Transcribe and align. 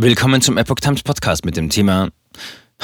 Willkommen 0.00 0.40
zum 0.40 0.58
Epoch 0.58 0.76
Times 0.76 1.02
Podcast 1.02 1.44
mit 1.44 1.56
dem 1.56 1.70
Thema 1.70 2.10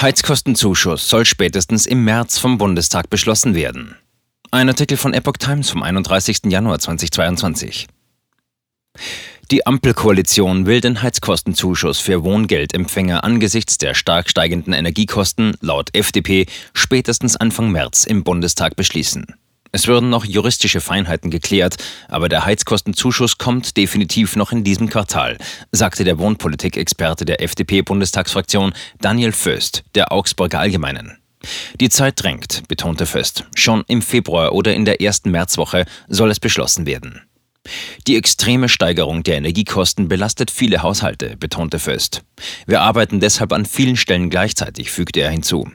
Heizkostenzuschuss 0.01 1.09
soll 1.09 1.25
spätestens 1.25 1.87
im 1.87 2.03
März 2.03 2.39
vom 2.41 2.59
Bundestag 2.59 3.09
beschlossen 3.09 3.55
werden. 3.55 3.95
Ein 4.51 4.69
Artikel 4.69 4.97
von 4.97 5.15
Epoch 5.15 5.37
Times 5.39 5.71
vom 5.71 5.85
31. 5.85 6.47
Januar 6.47 6.81
2022. 6.81 7.87
Die 9.53 9.65
Ampelkoalition 9.65 10.67
will 10.67 10.81
den 10.81 11.03
Heizkostenzuschuss 11.03 12.01
für 12.01 12.25
Wohngeldempfänger 12.25 13.23
angesichts 13.23 13.79
der 13.79 13.95
stark 13.95 14.29
steigenden 14.29 14.73
Energiekosten 14.73 15.55
laut 15.61 15.95
FDP 15.95 16.47
spätestens 16.73 17.37
Anfang 17.37 17.71
März 17.71 18.03
im 18.07 18.25
Bundestag 18.25 18.75
beschließen. 18.75 19.37
Es 19.75 19.89
würden 19.89 20.09
noch 20.09 20.25
juristische 20.25 20.81
Feinheiten 20.81 21.33
geklärt, 21.33 21.79
aber 22.07 22.29
der 22.29 22.45
Heizkostenzuschuss 22.45 23.39
kommt 23.39 23.77
definitiv 23.77 24.37
noch 24.37 24.53
in 24.53 24.63
diesem 24.63 24.89
Quartal, 24.89 25.37
sagte 25.73 26.05
der 26.05 26.21
Wohnpolitikexperte 26.21 27.25
der 27.25 27.43
FDP-Bundestagsfraktion 27.43 28.73
Daniel 29.01 29.33
Föst 29.33 29.83
der 29.97 30.13
Augsburger 30.13 30.61
Allgemeinen. 30.61 31.19
Die 31.81 31.89
Zeit 31.89 32.23
drängt, 32.23 32.69
betonte 32.69 33.05
Föst. 33.05 33.47
Schon 33.57 33.83
im 33.89 34.01
Februar 34.01 34.53
oder 34.53 34.73
in 34.77 34.85
der 34.85 35.01
ersten 35.01 35.33
Märzwoche 35.33 35.87
soll 36.07 36.31
es 36.31 36.39
beschlossen 36.39 36.87
werden. 36.87 37.23
Die 38.07 38.15
extreme 38.15 38.69
Steigerung 38.69 39.25
der 39.25 39.39
Energiekosten 39.39 40.07
belastet 40.07 40.53
viele 40.53 40.85
Haushalte, 40.85 41.37
betonte 41.37 41.81
Föst. 41.81 42.23
Wir 42.69 42.81
arbeiten 42.81 43.19
deshalb 43.19 43.53
an 43.53 43.67
vielen 43.67 43.97
Stellen 43.97 44.31
gleichzeitig, 44.31 44.93
fügte 44.93 45.19
er 45.19 45.31
hinzu. 45.31 45.69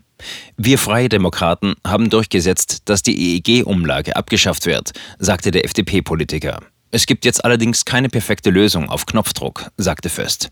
Wir 0.58 0.78
Freie 0.78 1.10
Demokraten 1.10 1.76
haben 1.86 2.10
durchgesetzt, 2.10 2.82
dass 2.86 3.04
die 3.04 3.38
EEG-Umlage 3.38 4.16
abgeschafft 4.16 4.66
wird, 4.66 4.92
sagte 5.20 5.52
der 5.52 5.66
FDP-Politiker. 5.66 6.60
Es 6.92 7.06
gibt 7.06 7.24
jetzt 7.24 7.46
allerdings 7.46 7.86
keine 7.86 8.10
perfekte 8.10 8.50
Lösung 8.50 8.90
auf 8.90 9.06
Knopfdruck, 9.06 9.70
sagte 9.78 10.10
Föst. 10.10 10.50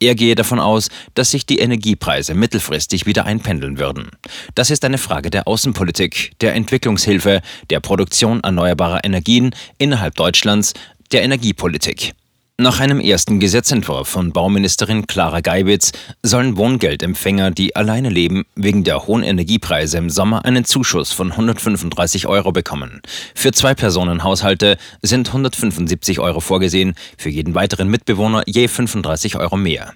Er 0.00 0.14
gehe 0.14 0.34
davon 0.34 0.58
aus, 0.58 0.88
dass 1.12 1.30
sich 1.30 1.44
die 1.44 1.58
Energiepreise 1.58 2.34
mittelfristig 2.34 3.04
wieder 3.04 3.26
einpendeln 3.26 3.78
würden. 3.78 4.10
Das 4.54 4.70
ist 4.70 4.84
eine 4.84 4.96
Frage 4.96 5.28
der 5.28 5.46
Außenpolitik, 5.46 6.32
der 6.40 6.54
Entwicklungshilfe, 6.54 7.42
der 7.68 7.80
Produktion 7.80 8.40
erneuerbarer 8.40 9.04
Energien 9.04 9.54
innerhalb 9.76 10.14
Deutschlands, 10.14 10.72
der 11.12 11.22
Energiepolitik. 11.22 12.14
Nach 12.56 12.78
einem 12.78 13.00
ersten 13.00 13.40
Gesetzentwurf 13.40 14.06
von 14.06 14.30
Bauministerin 14.30 15.08
Clara 15.08 15.40
Geibitz 15.40 15.90
sollen 16.22 16.56
Wohngeldempfänger, 16.56 17.50
die 17.50 17.74
alleine 17.74 18.10
leben, 18.10 18.44
wegen 18.54 18.84
der 18.84 19.08
hohen 19.08 19.24
Energiepreise 19.24 19.98
im 19.98 20.08
Sommer 20.08 20.44
einen 20.44 20.64
Zuschuss 20.64 21.10
von 21.10 21.32
135 21.32 22.28
Euro 22.28 22.52
bekommen. 22.52 23.02
Für 23.34 23.50
Zwei-Personen-Haushalte 23.50 24.78
sind 25.02 25.26
175 25.26 26.20
Euro 26.20 26.38
vorgesehen, 26.38 26.94
für 27.18 27.28
jeden 27.28 27.56
weiteren 27.56 27.88
Mitbewohner 27.88 28.44
je 28.46 28.68
35 28.68 29.34
Euro 29.34 29.56
mehr. 29.56 29.92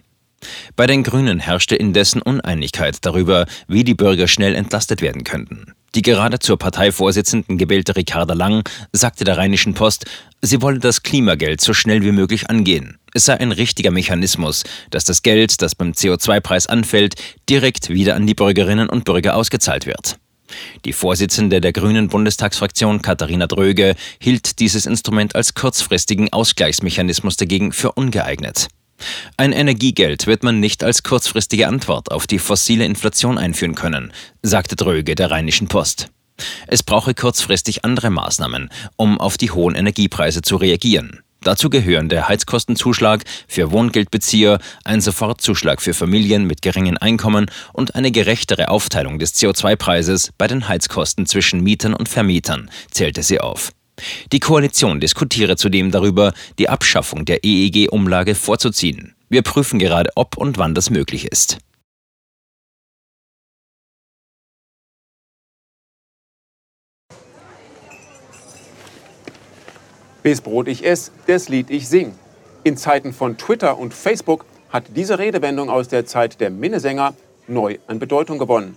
Bei 0.77 0.87
den 0.87 1.03
Grünen 1.03 1.41
herrschte 1.41 1.77
indessen 1.77 2.23
Uneinigkeit 2.23 2.99
darüber, 3.03 3.47
wie 3.67 3.85
die 3.85 3.95
Bürger 3.95 4.29
schnell 4.29 4.55
entlastet 4.55 5.03
werden 5.03 5.25
könnten. 5.25 5.73
Die 5.95 6.03
gerade 6.03 6.39
zur 6.39 6.59
Parteivorsitzenden 6.59 7.59
gewählte 7.59 7.97
Ricarda 7.97 8.35
Lang 8.35 8.69
sagte 8.93 9.25
der 9.25 9.39
Rheinischen 9.39 9.75
Post, 9.75 10.05
sie 10.43 10.61
wolle 10.63 10.79
das 10.79 11.03
Klimageld 11.03 11.61
so 11.61 11.73
schnell 11.73 12.03
wie 12.03 12.13
möglich 12.13 12.51
angehen. 12.51 12.99
Es 13.15 13.25
sei 13.25 13.41
ein 13.41 13.53
richtiger 13.53 13.91
Mechanismus, 13.91 14.65
dass 14.91 15.05
das 15.05 15.23
Geld, 15.23 15.63
das 15.63 15.75
beim 15.75 15.93
CO2-Preis 15.93 16.67
anfällt, 16.67 17.15
direkt 17.49 17.89
wieder 17.89 18.15
an 18.15 18.27
die 18.27 18.35
Bürgerinnen 18.35 18.89
und 18.89 19.05
Bürger 19.05 19.35
ausgezahlt 19.35 19.87
wird. 19.87 20.19
Die 20.85 20.93
Vorsitzende 20.93 21.61
der 21.61 21.73
Grünen 21.73 22.09
Bundestagsfraktion 22.09 23.03
Katharina 23.03 23.47
Dröge 23.47 23.97
hielt 24.21 24.61
dieses 24.61 24.87
Instrument 24.87 25.35
als 25.35 25.55
kurzfristigen 25.55 26.33
Ausgleichsmechanismus 26.33 27.37
dagegen 27.37 27.73
für 27.73 27.93
ungeeignet. 27.93 28.69
Ein 29.37 29.53
Energiegeld 29.53 30.27
wird 30.27 30.43
man 30.43 30.61
nicht 30.61 30.83
als 30.83 31.03
kurzfristige 31.03 31.69
Antwort 31.69 32.11
auf 32.11 32.27
die 32.27 32.39
fossile 32.39 32.85
Inflation 32.85 33.39
einführen 33.39 33.75
können, 33.75 34.13
sagte 34.43 34.77
Dröge 34.77 35.15
der 35.15 35.31
Rheinischen 35.31 35.69
Post. 35.69 36.11
Es 36.67 36.83
brauche 36.83 37.15
kurzfristig 37.15 37.85
andere 37.85 38.11
Maßnahmen, 38.11 38.71
um 38.97 39.21
auf 39.21 39.37
die 39.37 39.51
hohen 39.51 39.75
Energiepreise 39.75 40.43
zu 40.43 40.57
reagieren. 40.57 41.21
Dazu 41.41 41.71
gehören 41.71 42.09
der 42.09 42.29
Heizkostenzuschlag 42.29 43.23
für 43.47 43.71
Wohngeldbezieher, 43.71 44.59
ein 44.85 45.01
Sofortzuschlag 45.01 45.81
für 45.81 45.95
Familien 45.95 46.47
mit 46.47 46.63
geringen 46.63 46.99
Einkommen 46.99 47.47
und 47.73 47.95
eine 47.95 48.11
gerechtere 48.11 48.69
Aufteilung 48.69 49.21
des 49.21 49.35
CO2-Preises 49.37 50.31
bei 50.37 50.49
den 50.49 50.69
Heizkosten 50.69 51.27
zwischen 51.27 51.63
Mietern 51.63 51.95
und 51.95 52.09
Vermietern, 52.09 52.71
zählte 52.91 53.23
sie 53.23 53.41
auf. 53.41 53.71
Die 54.33 54.41
Koalition 54.41 55.01
diskutiere 55.01 55.57
zudem 55.57 55.91
darüber, 55.91 56.33
die 56.59 56.69
Abschaffung 56.69 57.25
der 57.25 57.45
EEG-Umlage 57.45 58.35
vorzuziehen. 58.35 59.15
Wir 59.29 59.43
prüfen 59.43 59.79
gerade, 59.79 60.11
ob 60.15 60.37
und 60.37 60.59
wann 60.59 60.75
das 60.75 60.91
möglich 60.91 61.27
ist. 61.27 61.59
Bis 70.23 70.41
Brot 70.41 70.69
ich 70.69 70.85
ess, 70.85 71.11
das 71.27 71.49
Lied 71.49 71.71
ich 71.71 71.89
sing. 71.89 72.15
In 72.65 72.77
Zeiten 72.77 73.13
von 73.13 73.39
Twitter 73.39 73.79
und 73.79 73.95
Facebook 73.95 74.45
hat 74.69 74.85
diese 74.95 75.19
Redewendung 75.19 75.71
aus 75.71 75.89
der 75.89 76.05
Zeit 76.05 76.41
der 76.41 76.51
Minnesänger 76.51 77.15
neu 77.47 77.79
an 77.87 77.99
Bedeutung 77.99 78.39
gewonnen. 78.39 78.77